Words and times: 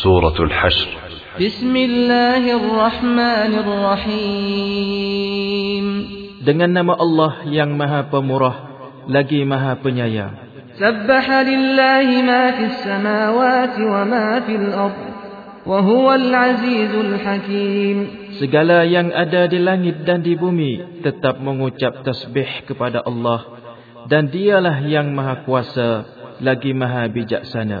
سورة 0.00 0.34
الحشر 0.40 0.88
بسم 1.40 1.76
الله 1.76 2.42
الرحمن 2.58 3.52
الرحيم 4.66 5.86
Dengan 6.42 6.70
nama 6.74 6.94
Allah 6.94 7.42
yang 7.50 7.74
maha 7.74 8.06
pemurah, 8.10 8.54
lagi 9.06 9.46
maha 9.46 9.78
penyayang. 9.78 10.34
سبح 10.76 11.26
لله 11.30 12.06
ما 12.26 12.42
في 12.58 12.64
السماوات 12.66 13.74
وما 13.80 14.40
في 14.42 14.54
الأرض 14.58 15.02
وهو 15.66 16.06
العزيز 16.14 16.92
الحكيم 16.94 17.98
Segala 18.42 18.82
yang 18.84 19.14
ada 19.14 19.46
di 19.46 19.62
langit 19.62 20.02
dan 20.02 20.20
di 20.20 20.34
bumi 20.34 21.00
tetap 21.06 21.38
mengucap 21.38 22.02
tasbih 22.02 22.66
kepada 22.66 23.00
Allah 23.06 23.54
dan 24.10 24.28
dialah 24.34 24.82
yang 24.82 25.14
maha 25.14 25.46
kuasa 25.46 26.04
lagi 26.42 26.74
maha 26.76 27.06
bijaksana. 27.08 27.80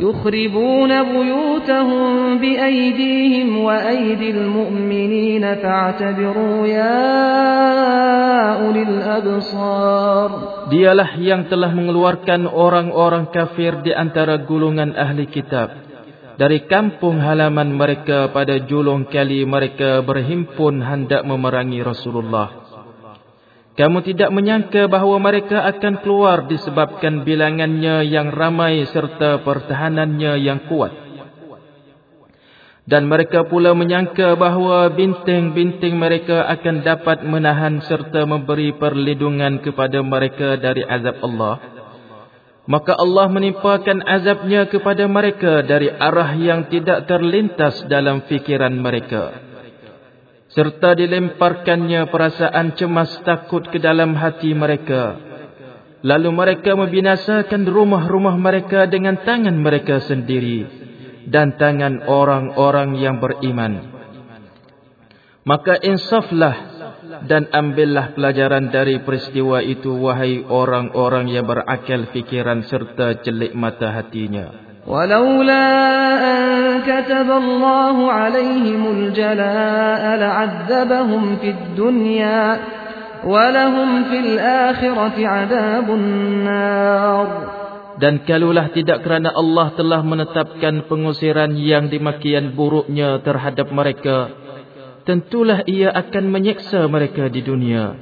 يخربون 0.00 0.92
بيوتهم 1.02 2.38
بأيديهم 2.38 3.48
وأيدي 3.58 4.30
المؤمنين 4.30 5.54
فاعتبروا 5.54 6.66
يا 6.66 6.98
أولي 8.66 8.82
الأبصار 8.82 10.30
Dialah 10.72 11.20
yang 11.20 11.52
telah 11.52 11.68
mengeluarkan 11.68 12.48
orang-orang 12.48 13.28
kafir 13.28 13.84
di 13.84 13.92
antara 13.92 14.40
gulungan 14.40 14.96
ahli 14.96 15.28
kitab 15.28 15.68
dari 16.40 16.64
kampung 16.64 17.20
halaman 17.20 17.76
mereka 17.76 18.32
pada 18.32 18.56
julung 18.64 19.04
kali 19.04 19.44
mereka 19.44 20.00
berhimpun 20.00 20.80
hendak 20.80 21.28
memerangi 21.28 21.84
Rasulullah. 21.84 22.65
Kamu 23.77 24.01
tidak 24.01 24.33
menyangka 24.33 24.89
bahawa 24.89 25.21
mereka 25.21 25.61
akan 25.69 26.01
keluar 26.01 26.49
disebabkan 26.49 27.21
bilangannya 27.21 28.09
yang 28.09 28.33
ramai 28.33 28.81
serta 28.89 29.45
pertahanannya 29.45 30.33
yang 30.41 30.65
kuat. 30.65 30.89
Dan 32.89 33.05
mereka 33.05 33.45
pula 33.45 33.77
menyangka 33.77 34.33
bahawa 34.33 34.89
binting-binting 34.89 35.93
mereka 35.93 36.49
akan 36.49 36.81
dapat 36.81 37.21
menahan 37.21 37.77
serta 37.85 38.25
memberi 38.25 38.73
perlindungan 38.73 39.61
kepada 39.61 40.01
mereka 40.01 40.57
dari 40.57 40.81
azab 40.81 41.21
Allah. 41.21 41.61
Maka 42.65 42.97
Allah 42.97 43.29
menimpakan 43.29 44.01
azabnya 44.01 44.65
kepada 44.73 45.05
mereka 45.05 45.61
dari 45.61 45.93
arah 45.93 46.33
yang 46.33 46.65
tidak 46.73 47.05
terlintas 47.05 47.85
dalam 47.85 48.25
fikiran 48.25 48.73
mereka 48.73 49.47
serta 50.52 50.92
dilemparkannya 50.96 52.12
perasaan 52.12 52.76
cemas 52.76 53.12
takut 53.24 53.64
ke 53.72 53.80
dalam 53.80 54.12
hati 54.16 54.52
mereka. 54.52 55.16
Lalu 56.02 56.30
mereka 56.34 56.74
membinasakan 56.74 57.62
rumah-rumah 57.62 58.34
mereka 58.34 58.90
dengan 58.90 59.22
tangan 59.22 59.54
mereka 59.54 60.02
sendiri 60.02 60.66
dan 61.30 61.54
tangan 61.54 62.02
orang-orang 62.10 62.98
yang 62.98 63.22
beriman. 63.22 63.94
Maka 65.46 65.78
insaflah 65.78 66.54
dan 67.26 67.46
ambillah 67.54 68.18
pelajaran 68.18 68.74
dari 68.74 68.98
peristiwa 69.02 69.62
itu 69.62 69.94
wahai 69.94 70.42
orang-orang 70.42 71.30
yang 71.30 71.46
berakal 71.46 72.10
fikiran 72.10 72.66
serta 72.66 73.22
celik 73.22 73.54
mata 73.54 73.94
hatinya. 73.94 74.72
ولولا 74.86 75.66
أن 76.18 76.25
كتب 76.96 77.28
الله 77.30 77.96
عليهم 78.12 78.82
الجلاء 78.96 80.02
لعذبهم 80.16 81.36
في 81.36 81.48
الدنيا 81.50 82.42
ولهم 83.24 83.90
في 84.04 84.18
الآخرة 84.18 85.16
عذاب 85.26 85.86
النار 85.90 87.28
Dan 87.92 88.26
kalaulah 88.26 88.66
tidak 88.74 89.06
kerana 89.06 89.30
Allah 89.30 89.78
telah 89.78 90.02
menetapkan 90.02 90.90
pengusiran 90.90 91.54
yang 91.54 91.86
demikian 91.86 92.50
buruknya 92.50 93.22
terhadap 93.22 93.70
mereka, 93.70 94.26
tentulah 95.06 95.62
ia 95.70 95.94
akan 95.94 96.34
menyeksa 96.34 96.82
mereka 96.90 97.30
di 97.30 97.46
dunia. 97.46 97.94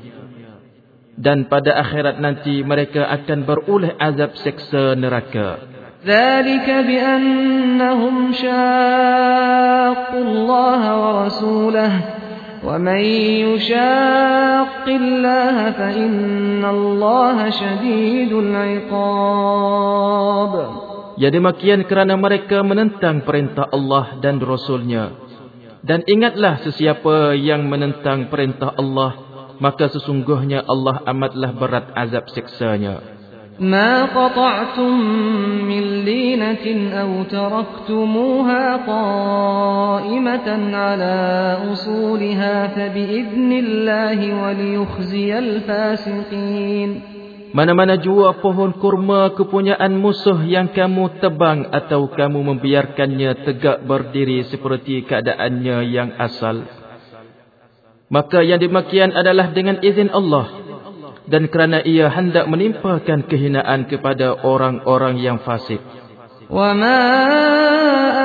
Dan 1.21 1.53
pada 1.53 1.77
akhirat 1.85 2.17
nanti 2.17 2.65
mereka 2.65 3.13
akan 3.13 3.45
berulih 3.45 3.93
azab 4.01 4.41
seksa 4.41 4.97
neraka. 4.97 5.74
ذلك 6.06 6.70
بأنهم 6.70 8.16
شاقوا 8.32 10.24
الله 10.30 10.82
ورسوله 11.02 11.92
ومن 12.62 13.02
يشاق 13.50 14.86
الله 14.88 15.72
فإن 15.72 16.62
الله 16.66 17.38
شديد 17.50 18.32
العقاب 18.34 19.74
Ya 21.16 21.32
demikian 21.32 21.88
kerana 21.88 22.20
mereka 22.20 22.60
menentang 22.60 23.24
perintah 23.24 23.72
Allah 23.72 24.20
dan 24.20 24.36
Rasulnya. 24.44 25.16
Dan 25.80 26.04
ingatlah 26.04 26.60
sesiapa 26.60 27.40
yang 27.40 27.72
menentang 27.72 28.28
perintah 28.28 28.76
Allah, 28.76 29.16
maka 29.64 29.88
sesungguhnya 29.88 30.68
Allah 30.68 31.08
amatlah 31.08 31.56
berat 31.56 31.88
azab 31.96 32.28
seksanya. 32.36 33.15
ما 33.61 34.05
قطعتم 34.05 34.93
من 35.69 36.05
لينة 36.05 36.67
أو 36.97 37.11
تركتموها 37.23 38.77
قائمة 38.77 40.49
على 40.77 41.17
أصولها 41.73 42.67
فبإذن 42.67 43.53
الله 43.53 44.19
وليخزي 44.43 45.39
الفاسقين 45.39 46.93
Mana-mana 47.51 47.99
jua 47.99 48.39
pohon 48.39 48.71
kurma 48.79 49.35
kepunyaan 49.35 49.99
musuh 49.99 50.39
yang 50.47 50.71
kamu 50.71 51.19
tebang 51.19 51.67
atau 51.75 52.07
kamu 52.07 52.47
membiarkannya 52.47 53.43
tegak 53.43 53.83
berdiri 53.91 54.47
seperti 54.47 55.03
keadaannya 55.03 55.83
yang 55.91 56.15
asal. 56.15 56.63
Maka 58.07 58.47
yang 58.47 58.63
demikian 58.63 59.11
adalah 59.11 59.51
dengan 59.51 59.83
izin 59.83 60.15
Allah. 60.15 60.64
Dan 61.25 61.49
kerana 61.49 61.81
ia 61.85 62.11
hendak 62.11 62.47
menimpakan 62.51 63.25
kehinaan 63.27 63.87
kepada 63.87 64.45
orang-orang 64.45 65.17
yang 65.21 65.39
fasik. 65.41 65.81
وما 66.51 67.03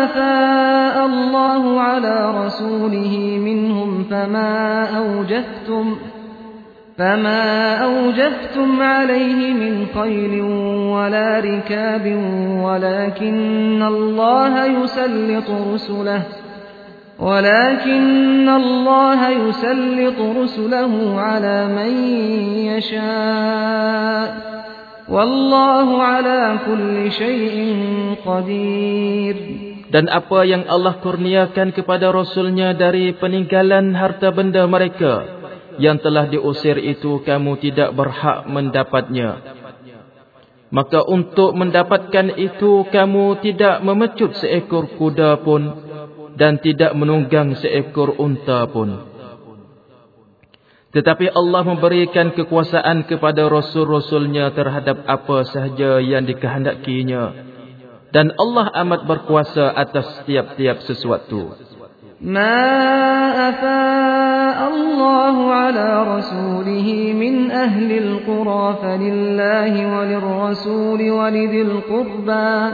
أفاء 0.04 1.06
الله 1.06 1.82
على 1.82 2.46
رسوله 2.46 3.14
منهم 3.38 4.04
فما 4.10 4.54
أوجفتم 4.98 5.96
فما 6.98 7.76
أوجفتم 7.78 8.82
عليه 8.82 9.54
من 9.54 9.86
خيل 9.94 10.42
ولا 10.90 11.40
ركاب 11.40 12.06
ولكن 12.66 13.84
الله 13.84 14.66
يسلط 14.66 15.50
رسله 15.74 16.22
ولكن 17.20 18.44
الله 18.50 19.20
يسلط 19.30 20.20
رسله 20.20 20.94
على 21.16 21.58
من 21.72 21.92
يشاء 22.76 24.28
والله 25.10 25.88
على 26.04 26.42
كل 26.68 26.96
شيء 27.12 27.58
قدير 28.26 29.38
Dan 29.86 30.12
apa 30.12 30.44
yang 30.44 30.68
Allah 30.68 31.00
kurniakan 31.00 31.72
kepada 31.72 32.12
Rasulnya 32.12 32.76
dari 32.76 33.16
peninggalan 33.16 33.96
harta 33.96 34.28
benda 34.36 34.68
mereka 34.68 35.24
yang 35.80 36.04
telah 36.04 36.28
diusir 36.28 36.76
itu 36.84 37.24
kamu 37.24 37.56
tidak 37.64 37.96
berhak 37.96 38.44
mendapatnya. 38.44 39.40
Maka 40.68 41.00
untuk 41.00 41.56
mendapatkan 41.56 42.28
itu 42.36 42.84
kamu 42.92 43.40
tidak 43.40 43.88
memecut 43.88 44.36
seekor 44.36 44.92
kuda 45.00 45.40
pun 45.48 45.89
dan 46.40 46.60
tidak 46.60 46.92
menunggang 46.94 47.56
seekor 47.56 48.16
unta 48.20 48.68
pun. 48.68 49.16
Tetapi 50.96 51.28
Allah 51.36 51.64
memberikan 51.68 52.32
kekuasaan 52.32 53.04
kepada 53.04 53.52
Rasul-Rasulnya 53.52 54.56
terhadap 54.56 55.04
apa 55.04 55.44
sahaja 55.44 56.00
yang 56.00 56.24
dikehendakinya. 56.24 57.36
Dan 58.16 58.32
Allah 58.40 58.72
amat 58.80 59.04
berkuasa 59.04 59.76
atas 59.76 60.24
setiap-tiap 60.24 60.88
sesuatu. 60.88 61.52
ما 62.22 62.64
أفاء 63.50 64.60
الله 64.74 65.54
على 65.54 66.18
رسوله 66.18 66.88
من 67.14 67.52
أهل 67.52 67.92
القرى 67.92 68.78
فلله 68.82 69.98
وللرسول 69.98 71.12
ولذي 71.12 71.62
القربى 71.62 72.74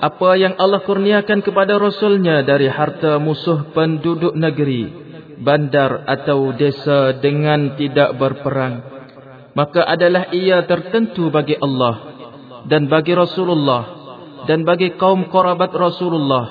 apa 0.00 0.30
yang 0.40 0.56
Allah 0.56 0.80
kurniakan 0.80 1.44
kepada 1.44 1.76
Rasulnya 1.76 2.40
dari 2.40 2.72
harta 2.72 3.20
musuh 3.20 3.68
penduduk 3.76 4.32
negeri, 4.32 4.88
bandar 5.44 6.08
atau 6.08 6.56
desa 6.56 7.12
dengan 7.20 7.76
tidak 7.76 8.16
berperang, 8.16 8.80
maka 9.52 9.84
adalah 9.84 10.32
ia 10.32 10.64
tertentu 10.64 11.28
bagi 11.28 11.52
Allah 11.60 12.16
dan 12.64 12.88
bagi 12.88 13.12
Rasulullah 13.12 13.82
dan 14.48 14.64
bagi 14.64 14.96
kaum 14.96 15.28
kerabat 15.28 15.72
Rasulullah 15.76 16.46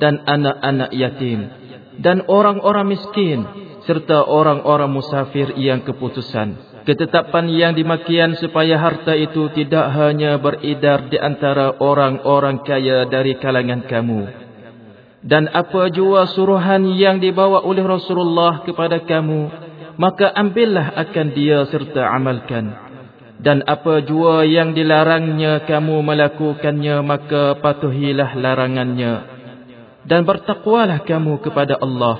dan 0.00 0.24
anak-anak 0.24 0.90
yatim 0.96 1.48
dan 2.00 2.24
orang-orang 2.30 2.94
miskin 2.94 3.44
serta 3.84 4.24
orang-orang 4.24 4.90
musafir 4.92 5.56
yang 5.56 5.82
keputusan 5.82 6.67
ketetapan 6.88 7.52
yang 7.52 7.72
dimakian 7.76 8.32
supaya 8.40 8.80
harta 8.80 9.12
itu 9.12 9.52
tidak 9.52 9.92
hanya 9.92 10.40
beredar 10.40 11.12
di 11.12 11.20
antara 11.20 11.76
orang-orang 11.76 12.64
kaya 12.64 13.04
dari 13.04 13.36
kalangan 13.36 13.84
kamu. 13.84 14.48
Dan 15.20 15.52
apa 15.52 15.92
jua 15.92 16.24
suruhan 16.32 16.88
yang 16.96 17.20
dibawa 17.20 17.60
oleh 17.60 17.84
Rasulullah 17.84 18.64
kepada 18.64 19.04
kamu, 19.04 19.52
maka 20.00 20.32
ambillah 20.32 20.96
akan 20.96 21.26
dia 21.36 21.68
serta 21.68 22.08
amalkan. 22.08 22.72
Dan 23.36 23.68
apa 23.68 24.00
jua 24.08 24.48
yang 24.48 24.72
dilarangnya 24.72 25.68
kamu 25.68 26.00
melakukannya, 26.00 27.04
maka 27.04 27.60
patuhilah 27.60 28.32
larangannya. 28.32 29.14
Dan 30.08 30.24
bertakwalah 30.24 31.04
kamu 31.04 31.44
kepada 31.44 31.76
Allah. 31.76 32.16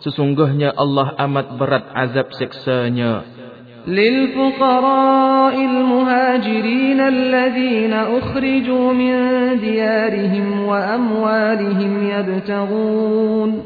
Sesungguhnya 0.00 0.72
Allah 0.72 1.12
amat 1.20 1.60
berat 1.60 1.84
azab 1.92 2.32
seksanya. 2.32 3.39
للفقراء 3.86 5.54
المهاجرين 5.54 7.00
الذين 7.00 7.92
أخرجوا 7.92 8.92
من 8.92 9.14
ديارهم 9.60 10.46
وأموالهم 10.66 11.92
يبتغون 12.10 13.62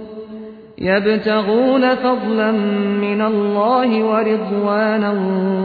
يبتغون 0.79 1.95
فضلا 1.95 2.51
من 3.01 3.21
الله 3.23 3.89
ورضوانا 4.05 5.13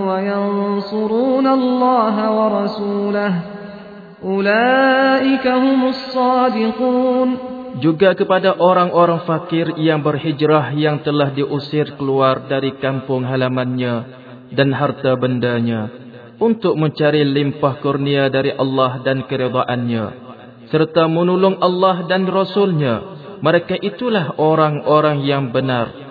وينصرون 0.07 1.47
الله 1.47 2.15
ورسوله. 2.31 3.33
أولئك 4.23 5.45
هم 5.47 5.79
الصادقون. 5.87 7.29
Juga 7.79 8.11
kepada 8.11 8.59
orang-orang 8.59 9.23
fakir 9.23 9.71
yang 9.79 10.03
berhijrah 10.03 10.75
yang 10.75 10.99
telah 10.99 11.31
diusir 11.31 11.95
keluar 11.95 12.43
dari 12.51 12.75
kampung 12.75 13.23
halamannya. 13.23 14.28
dan 14.54 14.70
harta 14.74 15.16
bendanya 15.18 15.90
untuk 16.38 16.74
mencari 16.74 17.22
limpah 17.22 17.78
kurnia 17.78 18.28
dari 18.28 18.50
Allah 18.54 19.02
dan 19.02 19.24
keredaannya 19.26 20.04
serta 20.68 21.06
menolong 21.06 21.58
Allah 21.62 22.06
dan 22.10 22.26
Rasulnya 22.26 23.14
mereka 23.44 23.76
itulah 23.76 24.34
orang-orang 24.40 25.22
yang 25.22 25.52
benar 25.52 26.04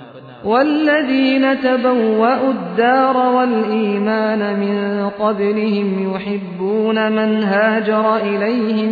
والذين 0.44 1.62
تبوأوا 1.64 2.52
الدار 2.52 3.18
والإيمان 3.18 4.42
من 4.60 5.10
قبلهم 5.16 5.88
يحبون 6.12 7.12
من 7.12 7.44
هاجر 7.44 8.06
إليهم 8.18 8.92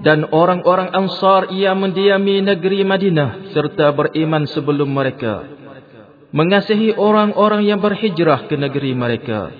dan 0.00 0.24
orang-orang 0.32 0.88
Ansar 0.96 1.52
ia 1.52 1.76
mendiami 1.76 2.40
negeri 2.40 2.88
Madinah 2.88 3.52
serta 3.52 3.92
beriman 3.92 4.48
sebelum 4.48 4.88
mereka. 4.88 5.44
Mengasihi 6.32 6.96
orang-orang 6.96 7.68
yang 7.68 7.82
berhijrah 7.82 8.48
ke 8.48 8.56
negeri 8.56 8.96
mereka. 8.96 9.52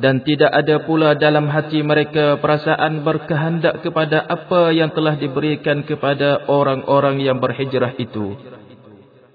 Dan 0.00 0.24
tidak 0.24 0.48
ada 0.48 0.80
pula 0.80 1.12
dalam 1.12 1.44
hati 1.52 1.84
mereka 1.84 2.40
perasaan 2.40 3.04
berkehendak 3.04 3.84
kepada 3.84 4.24
apa 4.24 4.72
yang 4.72 4.88
telah 4.96 5.18
diberikan 5.20 5.84
kepada 5.84 6.48
orang-orang 6.48 7.20
yang 7.20 7.36
berhijrah 7.36 7.92
itu. 8.00 8.32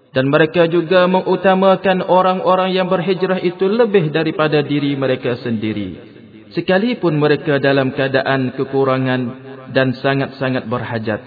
Dan 0.10 0.32
mereka 0.32 0.66
juga 0.66 1.06
mengutamakan 1.06 2.02
orang-orang 2.02 2.74
yang 2.74 2.88
berhijrah 2.90 3.44
itu 3.44 3.68
lebih 3.68 4.10
daripada 4.10 4.64
diri 4.64 4.96
mereka 4.98 5.38
sendiri. 5.38 6.16
Sekalipun 6.56 7.20
mereka 7.20 7.60
dalam 7.60 7.92
keadaan 7.92 8.56
kekurangan 8.56 9.22
dan 9.71 9.95
sangat-sangat 9.95 10.67
berhajat. 10.67 11.21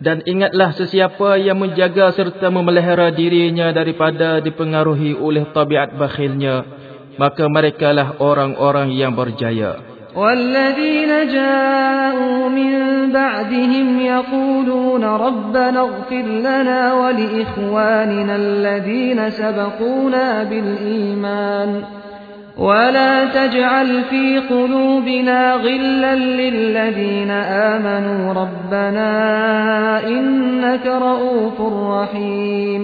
Dan 0.00 0.24
ingatlah 0.24 0.72
sesiapa 0.72 1.36
yang 1.36 1.60
menjaga 1.60 2.08
serta 2.16 2.48
memelihara 2.48 3.12
dirinya 3.12 3.68
daripada 3.68 4.40
dipengaruhi 4.40 5.12
oleh 5.12 5.44
tabiat 5.52 5.92
bakhilnya, 5.92 6.64
maka 7.20 7.44
merekalah 7.52 8.16
orang-orang 8.16 8.96
yang 8.96 9.12
berjaya. 9.12 9.90
والذين 10.10 11.28
جاءوا 11.30 12.48
من 12.48 12.72
بعدهم 13.12 14.00
يقولون 14.00 15.04
ربنا 15.04 15.80
اغفر 15.80 16.26
لنا 16.42 16.92
ولإخواننا 16.92 18.36
الذين 18.36 19.30
سبقونا 19.30 20.42
بالإيمان 20.44 21.82
ولا 22.60 23.14
تجعل 23.32 24.04
في 24.12 24.38
قلوبنا 24.38 25.54
غلا 25.54 26.14
للذين 26.14 27.30
آمنوا 27.70 28.22
ربنا 28.32 29.10
إنك 30.04 30.84
رؤوف 30.86 31.56
رحيم 31.96 32.82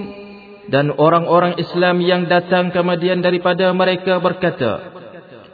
Dan 0.66 0.90
orang-orang 0.90 1.54
Islam 1.62 2.02
yang 2.02 2.26
datang 2.26 2.74
kemudian 2.74 3.22
daripada 3.22 3.70
mereka 3.70 4.18
berkata, 4.18 4.82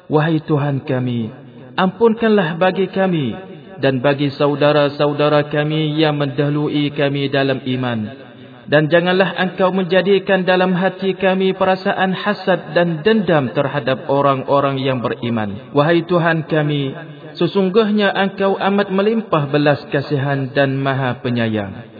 Wahai 0.08 0.40
Tuhan 0.40 0.88
kami, 0.88 1.28
ampunkanlah 1.76 2.56
bagi 2.56 2.88
kami 2.88 3.36
dan 3.76 4.00
bagi 4.00 4.32
saudara-saudara 4.32 5.52
kami 5.52 6.00
yang 6.00 6.16
mendahului 6.16 6.96
kami 6.96 7.28
dalam 7.28 7.60
iman. 7.60 8.25
Dan 8.66 8.86
janganlah 8.86 9.34
engkau 9.36 9.74
menjadikan 9.74 10.46
dalam 10.46 10.72
hati 10.72 11.18
kami 11.18 11.52
perasaan 11.52 12.14
hasad 12.14 12.72
dan 12.72 13.02
dendam 13.02 13.50
terhadap 13.50 14.06
orang-orang 14.06 14.78
yang 14.78 15.02
beriman. 15.02 15.74
Wahai 15.74 16.06
Tuhan 16.06 16.46
kami, 16.46 16.94
sesungguhnya 17.34 18.14
engkau 18.14 18.54
amat 18.56 18.88
melimpah 18.94 19.50
belas 19.50 19.82
kasihan 19.90 20.48
dan 20.54 20.78
maha 20.78 21.18
penyayang. 21.20 21.92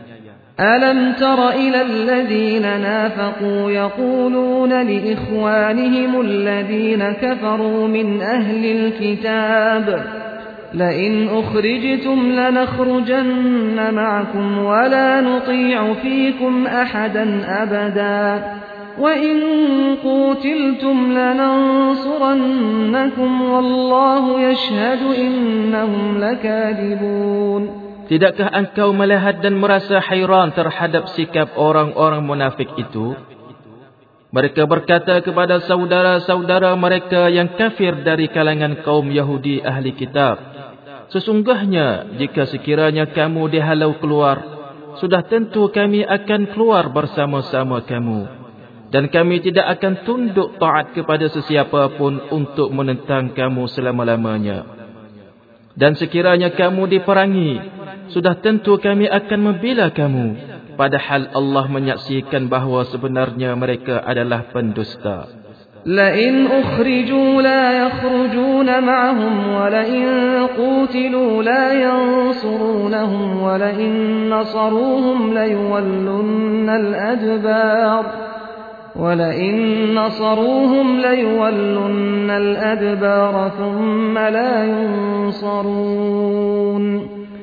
ألم 0.61 1.13
تر 1.13 1.49
إلى 1.51 1.83
الذين 1.83 2.63
نافقوا 2.63 3.71
يقولون 3.71 4.73
لإخوانهم 4.87 6.21
الذين 6.21 7.03
كفروا 7.13 7.89
من 7.89 8.23
أهل 8.23 8.65
الكتاب 8.65 9.87
لئن 10.75 11.29
أخرجتم 11.29 12.33
لنخرجن 12.33 13.95
معكم 13.95 14.59
ولا 14.65 15.21
نطيع 15.21 15.95
فيكم 15.95 16.67
أحدا 16.67 17.41
أبدا 17.63 18.45
وإن 18.99 19.37
قوتلتم 20.05 21.13
لننصرنكم 21.19 22.63
والله 23.43 24.41
يشهد 24.41 25.03
إنهم 25.19 26.19
لكاذبون 26.19 27.83
Tidakkah 28.03 28.53
engkau 28.53 28.93
melihat 28.93 29.41
dan 29.41 29.57
merasa 29.57 29.97
hairan 30.05 30.53
terhadap 30.53 31.09
sikap 31.17 31.57
orang-orang 31.57 32.21
munafik 32.21 32.69
itu? 32.77 33.17
Mereka 34.33 34.69
berkata 34.69 35.21
kepada 35.25 35.65
saudara-saudara 35.65 36.77
mereka 36.77 37.33
yang 37.33 37.57
kafir 37.57 38.05
dari 38.05 38.29
kalangan 38.29 38.85
kaum 38.85 39.09
Yahudi 39.09 39.65
ahli 39.65 39.97
kitab. 39.97 40.41
Sesungguhnya 41.08 42.20
jika 42.20 42.44
sekiranya 42.52 43.08
kamu 43.08 43.48
dihalau 43.48 43.96
keluar, 44.04 44.44
sudah 45.00 45.24
tentu 45.24 45.72
kami 45.72 46.04
akan 46.04 46.52
keluar 46.52 46.92
bersama-sama 46.92 47.86
kamu. 47.88 48.28
Dan 48.88 49.12
kami 49.12 49.44
tidak 49.44 49.68
akan 49.80 50.08
tunduk 50.08 50.56
taat 50.60 50.96
kepada 50.96 51.28
sesiapa 51.28 52.00
pun 52.00 52.24
untuk 52.32 52.72
menentang 52.72 53.36
kamu 53.36 53.68
selama-lamanya. 53.72 54.64
Dan 55.76 55.94
sekiranya 56.00 56.56
kamu 56.56 56.90
diperangi, 56.90 57.52
sudah 58.16 58.40
tentu 58.40 58.80
kami 58.80 59.12
akan 59.12 59.40
membela 59.44 59.92
kamu. 59.92 60.28
Padahal 60.80 61.30
Allah 61.36 61.66
menyaksikan 61.68 62.48
bahawa 62.48 62.88
sebenarnya 62.88 63.54
mereka 63.60 64.00
adalah 64.02 64.50
pendusta. 64.56 65.47
لئن 65.88 66.48
أخرجوا 66.48 67.42
لا 67.42 67.88
يخرجون 67.88 68.84
معهم 68.84 69.54
ولئن 69.56 70.08
قوتلوا 70.58 71.44
لا 71.44 71.74
ينصرونهم 71.74 73.42
ولئن 73.42 73.94
نصروهم 74.30 75.34
ليولن 75.34 76.70
الأدبار 76.70 78.06
ولئن 78.96 79.56
نصروهم 79.96 81.00
ليولن 81.00 82.30
الأدبار 82.30 83.52
ثم 83.58 84.18
لا 84.18 84.66
ينصرون. 84.68 86.04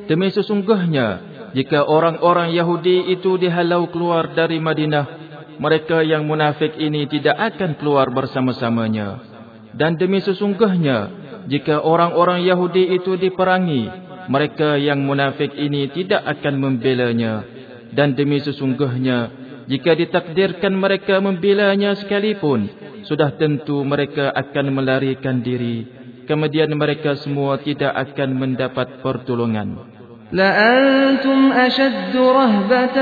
Demi 0.04 0.28
sesungguhnya, 0.28 1.24
jika 1.56 1.88
orang-orang 1.88 2.52
Yahudi 2.52 3.08
itu 3.08 3.40
dihalau 3.40 3.88
keluar 3.88 4.36
dari 4.36 4.60
Madinah, 4.60 5.23
mereka 5.58 6.02
yang 6.02 6.26
munafik 6.26 6.74
ini 6.78 7.06
tidak 7.06 7.36
akan 7.54 7.78
keluar 7.78 8.10
bersama-samanya. 8.10 9.22
Dan 9.74 9.98
demi 9.98 10.22
sesungguhnya, 10.22 11.10
jika 11.50 11.82
orang-orang 11.82 12.46
Yahudi 12.46 12.94
itu 12.94 13.18
diperangi, 13.18 13.90
mereka 14.30 14.80
yang 14.80 15.02
munafik 15.04 15.52
ini 15.58 15.90
tidak 15.92 16.24
akan 16.24 16.54
membelanya. 16.62 17.44
Dan 17.94 18.18
demi 18.18 18.40
sesungguhnya, 18.42 19.30
jika 19.70 19.96
ditakdirkan 19.96 20.74
mereka 20.74 21.20
membelanya 21.22 21.96
sekalipun, 21.96 22.68
sudah 23.04 23.36
tentu 23.36 23.84
mereka 23.84 24.32
akan 24.32 24.66
melarikan 24.72 25.44
diri. 25.44 25.86
Kemudian 26.24 26.72
mereka 26.72 27.20
semua 27.20 27.60
tidak 27.60 27.92
akan 27.92 28.30
mendapat 28.40 29.04
pertolongan. 29.04 29.93
لأنتم 30.31 31.39
أشد 31.51 32.13
رهبة 32.15 32.97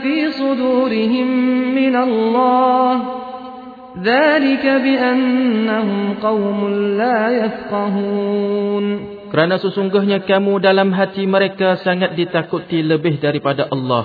في 0.00 0.16
صدورهم 0.30 1.28
من 1.74 1.94
الله 1.96 2.92
ذلك 4.02 4.64
بأنهم 4.66 6.14
قوم 6.22 6.58
لا 6.96 7.18
يفقهون 7.30 8.86
Kerana 9.32 9.56
sesungguhnya 9.56 10.28
kamu 10.28 10.60
dalam 10.60 10.92
hati 10.92 11.24
mereka 11.24 11.80
sangat 11.80 12.20
ditakuti 12.20 12.84
lebih 12.84 13.16
daripada 13.16 13.64
Allah. 13.64 14.04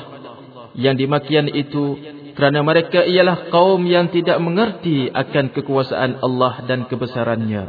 Yang 0.71 1.03
dimakian 1.03 1.51
itu 1.51 1.99
kerana 2.31 2.63
mereka 2.63 3.03
ialah 3.03 3.51
kaum 3.51 3.83
yang 3.83 4.07
tidak 4.07 4.39
mengerti 4.39 5.11
akan 5.11 5.51
kekuasaan 5.51 6.23
Allah 6.23 6.63
dan 6.63 6.87
kebesarannya. 6.87 7.63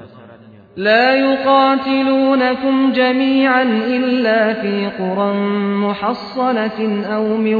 لا 0.78 1.16
يقاتلونكم 1.16 2.92
جميعا 2.92 3.64
إلا 3.88 4.54
في 4.54 4.90
قرى 5.00 5.34
محصنة 5.78 7.06
أو 7.16 7.38
من 7.38 7.56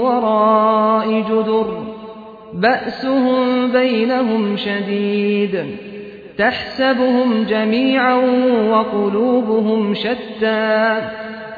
وراء 0.00 1.20
جدر. 1.20 1.82
بأسهم 2.54 3.72
بينهم 3.72 4.56
شديد. 4.56 5.64
تحسبهم 6.38 7.44
جميعا 7.48 8.14
وقلوبهم 8.70 9.94
شتى. 9.94 11.00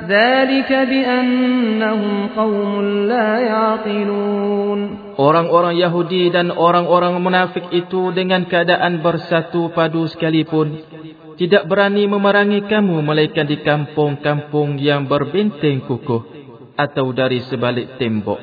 ذلك 0.08 0.72
بأنهم 0.72 2.28
قوم 2.36 2.82
لا 2.82 3.38
يعقلون. 3.38 5.09
Orang-orang 5.20 5.76
Yahudi 5.76 6.32
dan 6.32 6.48
orang-orang 6.48 7.20
munafik 7.20 7.68
itu 7.76 8.08
dengan 8.16 8.48
keadaan 8.48 9.04
bersatu 9.04 9.68
padu 9.68 10.08
sekalipun 10.08 10.80
tidak 11.36 11.68
berani 11.68 12.08
memerangi 12.08 12.64
kamu 12.64 13.04
melainkan 13.04 13.44
di 13.44 13.60
kampung-kampung 13.60 14.80
yang 14.80 15.04
berbenteng 15.04 15.84
kukuh 15.84 16.24
atau 16.72 17.12
dari 17.12 17.44
sebalik 17.44 18.00
tembok. 18.00 18.40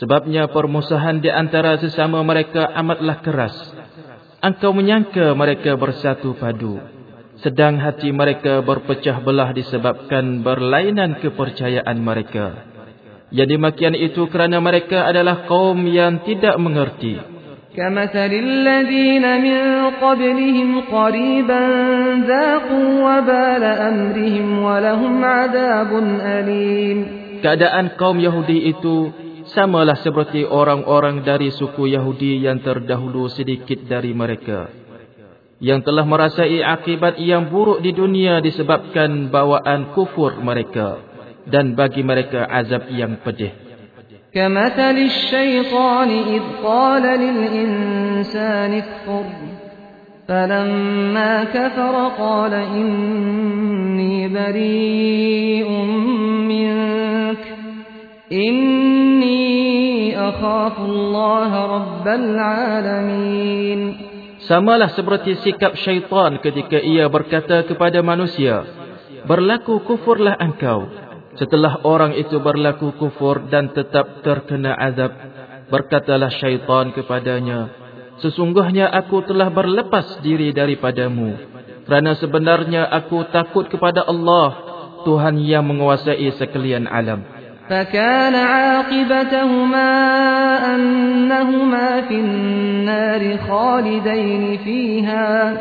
Sebabnya 0.00 0.48
permusuhan 0.48 1.20
di 1.20 1.28
antara 1.28 1.76
sesama 1.76 2.24
mereka 2.24 2.72
amatlah 2.72 3.20
keras. 3.20 3.52
Engkau 4.40 4.72
menyangka 4.72 5.36
mereka 5.36 5.76
bersatu 5.76 6.32
padu 6.40 6.80
sedang 7.42 7.74
hati 7.82 8.14
mereka 8.14 8.62
berpecah 8.62 9.18
belah 9.18 9.50
disebabkan 9.50 10.46
berlainan 10.46 11.18
kepercayaan 11.18 11.98
mereka 11.98 12.71
Yang 13.31 13.59
demikian 13.59 13.95
itu 13.95 14.23
kerana 14.31 14.63
mereka 14.63 15.03
adalah 15.03 15.43
kaum 15.49 15.83
yang 15.87 16.23
tidak 16.23 16.55
mengerti. 16.55 17.37
كمثل 17.77 18.33
الذين 18.33 19.21
من 19.21 19.61
قبلهم 20.01 20.69
قريبا 20.89 21.61
ذاقوا 22.25 22.89
وبال 23.05 23.63
أمرهم 23.63 24.47
ولهم 24.65 25.15
عذاب 25.25 25.91
أليم 26.25 26.99
Keadaan 27.37 27.93
kaum 28.01 28.17
Yahudi 28.17 28.73
itu 28.73 29.13
samalah 29.53 30.01
seperti 30.01 30.41
orang-orang 30.41 31.21
dari 31.21 31.53
suku 31.53 31.85
Yahudi 31.93 32.41
yang 32.41 32.65
terdahulu 32.65 33.29
sedikit 33.29 33.85
dari 33.85 34.09
mereka 34.09 34.73
yang 35.57 35.81
telah 35.81 36.05
merasai 36.05 36.61
akibat 36.61 37.17
yang 37.17 37.49
buruk 37.49 37.81
di 37.81 37.93
dunia 37.93 38.41
disebabkan 38.41 39.33
bawaan 39.33 39.93
kufur 39.93 40.37
mereka 40.41 41.01
dan 41.47 41.73
bagi 41.77 42.03
mereka 42.03 42.45
azab 42.45 42.91
yang 42.91 43.19
pedih. 43.23 43.67
كمثل 44.37 44.97
الشيطان 44.97 46.09
إذ 46.09 46.43
قال 46.63 47.01
للإنسان 47.01 48.71
اكفر 48.73 49.25
فلما 50.27 51.43
كفر 51.43 51.95
قال 52.19 52.53
إني 52.53 54.27
بريء 54.27 55.69
منك 56.51 57.43
إني 58.31 59.47
أخاف 60.29 60.75
الله 60.79 61.51
رب 61.75 62.07
العالمين 62.07 63.81
Samalah 64.47 64.87
seperti 64.95 65.35
sikap 65.43 65.75
syaitan 65.75 66.39
ketika 66.39 66.79
ia 66.79 67.11
berkata 67.11 67.67
kepada 67.67 67.99
manusia, 67.99 68.63
Berlaku 69.27 69.83
kufurlah 69.83 70.39
engkau. 70.39 71.00
Setelah 71.37 71.85
orang 71.85 72.17
itu 72.17 72.41
berlaku 72.41 72.97
kufur 72.97 73.45
dan 73.47 73.69
tetap 73.69 74.25
terkena 74.25 74.73
azab, 74.73 75.13
berkatalah 75.69 76.33
syaitan 76.33 76.89
kepadanya, 76.95 77.69
Sesungguhnya 78.17 78.89
aku 78.89 79.21
telah 79.29 79.53
berlepas 79.53 80.25
diri 80.25 80.49
daripadamu. 80.49 81.37
Kerana 81.85 82.17
sebenarnya 82.17 82.89
aku 82.89 83.29
takut 83.29 83.69
kepada 83.69 84.01
Allah, 84.01 84.57
Tuhan 85.05 85.37
yang 85.45 85.63
menguasai 85.69 86.25
sekalian 86.35 86.89
alam. 86.89 87.37
فكان 87.67 88.35
عاقبتهما 88.35 89.91
أنهما 90.75 92.01
في 92.01 92.15
النار 92.15 93.37
خالدين 93.37 94.57
فيها 94.57 95.53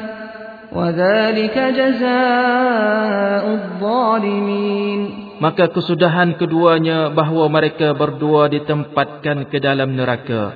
وذلك 0.73 1.59
جزاء 1.59 3.45
الظالمين 3.51 5.20
maka 5.42 5.74
kesudahan 5.74 6.38
keduanya 6.38 7.10
bahawa 7.10 7.50
mereka 7.50 7.98
berdua 7.98 8.46
ditempatkan 8.46 9.50
ke 9.50 9.58
dalam 9.58 9.98
neraka. 9.98 10.54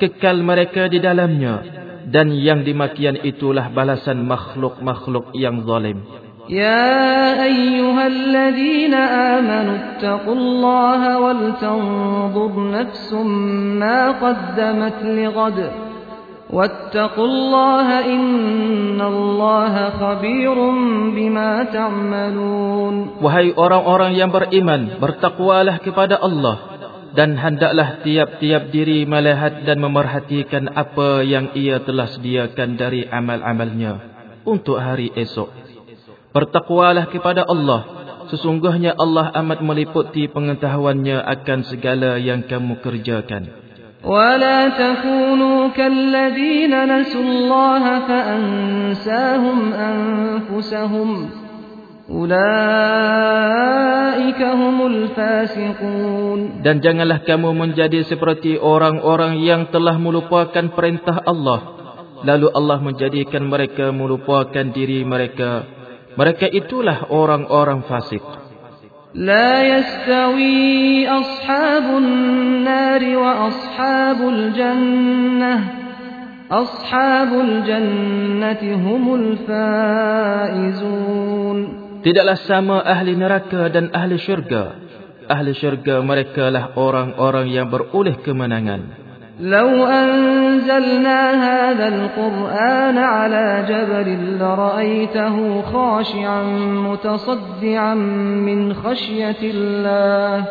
Kekal 0.00 0.40
mereka 0.40 0.88
di 0.88 1.04
dalamnya. 1.04 1.84
Dan 2.08 2.32
yang 2.34 2.64
dimakian 2.64 3.20
itulah 3.20 3.68
balasan 3.70 4.24
makhluk-makhluk 4.24 5.36
yang 5.36 5.62
zalim. 5.68 6.02
Ya 6.50 7.38
ayyuhalladzina 7.38 9.00
amanu 9.38 9.72
attaqullaha 9.78 11.10
wal 11.22 11.44
tanzur 11.62 12.52
nafsum 12.72 13.28
ma 13.78 14.16
qaddamat 14.18 14.96
ligadir 15.06 15.91
واتقوا 16.51 17.27
الله 17.27 17.87
إن 18.07 18.99
الله 19.01 19.73
خبير 19.99 20.57
بما 21.11 21.49
تعملون 21.75 22.95
Wahai 23.19 23.51
orang-orang 23.51 24.15
yang 24.15 24.31
beriman, 24.31 25.01
bertakwalah 25.01 25.83
kepada 25.83 26.15
Allah 26.15 26.77
dan 27.17 27.33
hendaklah 27.33 27.99
tiap-tiap 28.05 28.69
diri 28.69 29.09
melihat 29.09 29.65
dan 29.65 29.81
memerhatikan 29.81 30.69
apa 30.69 31.25
yang 31.25 31.51
ia 31.57 31.81
telah 31.81 32.07
sediakan 32.13 32.77
dari 32.77 33.09
amal-amalnya 33.09 33.99
untuk 34.45 34.77
hari 34.77 35.09
esok. 35.17 35.49
Bertakwalah 36.31 37.09
kepada 37.09 37.41
Allah. 37.43 37.97
Sesungguhnya 38.27 38.91
Allah 38.93 39.31
amat 39.39 39.63
meliputi 39.63 40.27
pengetahuannya 40.27 41.25
akan 41.25 41.59
segala 41.65 42.19
yang 42.19 42.43
kamu 42.45 42.83
kerjakan. 42.83 43.49
ولا 44.03 44.69
تكونوا 44.69 45.67
كالذين 45.67 46.99
نسوا 46.99 47.21
الله 47.21 47.83
فأنساهم 47.99 49.73
أنفسهم 49.73 51.29
أولئك 52.07 52.41
هم 54.41 54.77
الفاسقون 54.87 56.39
Dan 56.63 56.79
janganlah 56.79 57.19
kamu 57.27 57.51
menjadi 57.51 58.03
seperti 58.07 58.55
orang-orang 58.55 59.43
yang 59.43 59.67
telah 59.73 59.99
melupakan 59.99 60.71
perintah 60.71 61.19
Allah. 61.27 61.75
Lalu 62.23 62.47
Allah 62.49 62.79
menjadikan 62.81 63.45
mereka 63.45 63.91
melupakan 63.93 64.65
diri 64.73 65.05
mereka. 65.05 65.67
Mereka 66.17 66.49
itulah 66.49 67.13
orang-orang 67.13 67.85
fasik. 67.85 68.40
لا 69.17 69.63
يستوي 69.63 71.07
أصحاب 71.09 71.83
النار 71.97 73.17
وأصحاب 73.17 74.29
الجنة 74.29 75.53
أصحاب 76.51 77.31
الجنة 77.33 78.63
هم 78.75 79.15
الفائزون 80.35 80.87
Tidaklah 81.97 82.39
sama 82.47 82.79
ahli 82.87 83.19
neraka 83.19 83.67
dan 83.67 83.91
ahli 83.91 84.15
syurga. 84.15 84.79
Ahli 85.27 85.51
syurga 85.59 85.99
mereka 85.99 86.47
lah 86.47 86.71
orang-orang 86.79 87.51
yang 87.51 87.67
beroleh 87.67 88.15
kemenangan. 88.23 88.95
لو 89.40 89.86
أنزلنا 89.86 91.20
هذا 91.32 91.88
القرآن 91.88 92.98
على 92.98 93.64
جبل 93.68 94.38
لرأيته 94.38 95.62
خاشعا 95.62 96.42
متصدعا 96.90 97.94
من 98.44 98.74
خشية 98.74 99.40
الله. 99.42 100.44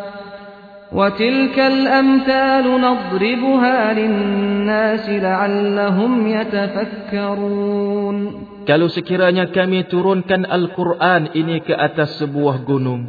وتلك 0.92 1.60
الأمثال 1.60 2.66
نضربها 2.82 3.94
للناس 3.94 5.10
لعلهم 5.10 6.28
يتفكرون. 6.28 8.18
Kalau 8.62 8.94
sekiranya 8.94 9.50
kami 9.50 9.90
turunkan 9.90 10.46
Al-Quran 10.46 11.34
ini 11.34 11.66
ke 11.66 11.74
atas 11.74 12.20
sebuah 12.20 12.62
gunung, 12.68 13.08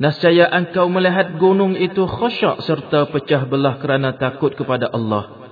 nascaya 0.00 0.48
engkau 0.52 0.88
melihat 0.92 1.40
gunung 1.40 1.72
itu 1.76 2.04
khusyak 2.04 2.60
serta 2.64 3.08
pecah 3.08 3.48
belah 3.48 3.80
kerana 3.80 4.16
takut 4.16 4.52
kepada 4.52 4.88
Allah. 4.92 5.46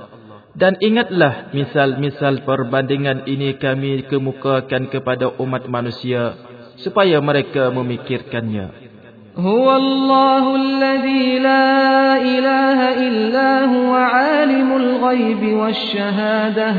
Dan 0.54 0.78
ingatlah 0.78 1.50
misal-misal 1.50 2.46
perbandingan 2.46 3.26
ini 3.26 3.58
kami 3.58 4.06
kemukakan 4.06 4.86
kepada 4.86 5.34
umat 5.42 5.66
manusia 5.66 6.38
supaya 6.78 7.18
mereka 7.18 7.74
memikirkannya. 7.74 8.84
هو 9.34 9.66
الله 9.76 10.44
الذي 10.56 11.38
لا 11.42 12.14
إله 12.22 12.78
إلا 13.08 13.50
هو 13.66 13.90
عالم 13.94 14.76
الغيب 14.76 15.42
والشهادة 15.58 16.70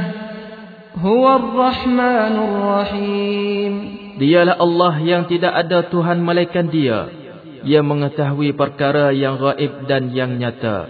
هو 0.96 1.36
الرحمن 1.36 2.36
الرحيم 2.48 3.74
Dialah 4.16 4.56
Allah 4.56 4.96
yang 5.04 5.28
tidak 5.28 5.52
ada 5.52 5.84
Tuhan 5.92 6.24
melainkan 6.24 6.72
dia 6.72 7.19
Yang 7.66 7.86
mengetahui 7.86 8.54
perkara 8.54 9.10
yang 9.16 9.42
gaib 9.42 9.90
dan 9.90 10.14
yang 10.14 10.38
nyata 10.38 10.90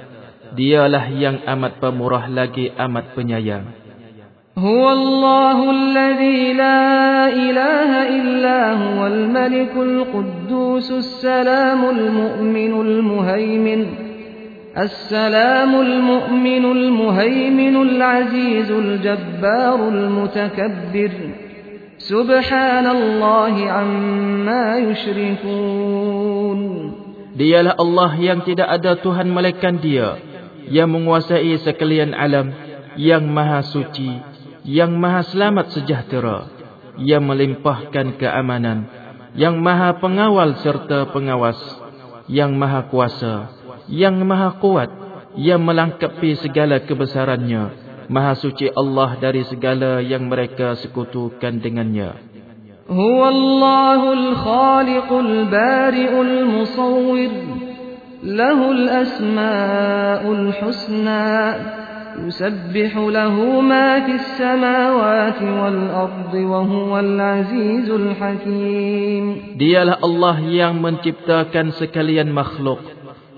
Dialah 0.56 1.06
yang 1.12 1.44
amat 1.44 1.84
pemurah 1.84 2.32
lagi 2.32 2.72
amat 2.72 3.16
penyayang 3.16 3.86
هو 4.58 4.92
الله 4.92 5.72
الذي 5.72 6.54
لا 6.54 7.28
إله 7.28 7.92
إلا 8.08 8.74
هو 8.74 9.08
الملك 9.08 9.72
القدوس 9.76 10.92
السلام 10.92 11.90
المؤمن 11.90 12.82
المهيمن 12.82 13.86
السلام 14.78 15.82
المؤمن 15.82 16.66
المهيمن 16.66 17.76
العزيز 17.76 18.72
الجبار 18.72 19.90
المتكبر 19.90 21.12
سبحان 21.98 22.88
الله 22.88 23.72
عما 23.72 24.78
يشركون 24.78 26.39
Dialah 27.31 27.79
Allah 27.79 28.13
yang 28.19 28.43
tidak 28.43 28.67
ada 28.67 28.99
Tuhan 28.99 29.31
melainkan 29.31 29.79
dia 29.79 30.19
Yang 30.67 30.89
menguasai 30.91 31.55
sekalian 31.63 32.15
alam 32.15 32.51
Yang 32.99 33.25
maha 33.31 33.61
suci 33.63 34.11
Yang 34.67 34.93
maha 34.99 35.23
selamat 35.27 35.67
sejahtera 35.75 36.51
Yang 36.99 37.23
melimpahkan 37.25 38.19
keamanan 38.19 38.91
Yang 39.39 39.57
maha 39.63 39.97
pengawal 40.03 40.59
serta 40.59 41.11
pengawas 41.15 41.59
Yang 42.27 42.51
maha 42.59 42.81
kuasa 42.91 43.35
Yang 43.87 44.17
maha 44.27 44.59
kuat 44.59 44.91
Yang 45.39 45.61
melangkapi 45.63 46.31
segala 46.43 46.83
kebesarannya 46.83 47.91
Maha 48.11 48.35
suci 48.35 48.67
Allah 48.75 49.23
dari 49.23 49.47
segala 49.47 50.03
yang 50.03 50.27
mereka 50.27 50.75
sekutukan 50.75 51.63
dengannya. 51.63 52.30
هو 52.91 53.29
الله 53.29 54.13
الخالق 54.13 55.13
البارئ 55.13 56.21
المصور 56.21 57.31
له 58.23 58.71
الأسماء 58.71 60.33
الحسنى 60.33 61.55
يسبح 62.27 62.97
له 62.97 63.61
ما 63.61 64.01
في 64.07 64.13
السماوات 64.13 65.43
والأرض 65.43 66.35
وهو 66.35 66.93
العزيز 66.99 67.91
الحكيم 67.91 69.25
Dialah 69.55 70.03
Allah 70.03 70.37
yang 70.51 70.83
menciptakan 70.83 71.71
sekalian 71.71 72.35
makhluk, 72.35 72.83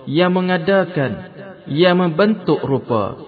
yang 0.09 0.33
mengadakan, 0.33 1.29
yang 1.69 2.01
membentuk 2.01 2.65
rupa. 2.65 3.21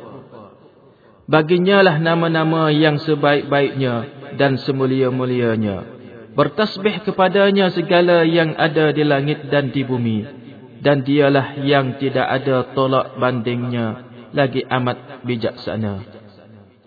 Baginya 1.28 1.84
lah 1.84 2.00
nama-nama 2.00 2.72
yang 2.72 2.96
sebaik-baiknya 2.96 4.08
dan 4.40 4.56
semulia-mulianya. 4.56 5.93
Bertasbih 6.34 7.06
kepadanya 7.06 7.70
segala 7.70 8.26
yang 8.26 8.58
ada 8.58 8.90
di 8.90 9.06
langit 9.06 9.46
dan 9.48 9.70
di 9.70 9.86
bumi. 9.86 10.26
Dan 10.82 11.06
dialah 11.06 11.62
yang 11.62 11.96
tidak 11.96 12.26
ada 12.28 12.74
tolak 12.76 13.16
bandingnya 13.16 14.10
lagi 14.34 14.66
amat 14.66 15.22
bijaksana. 15.24 16.23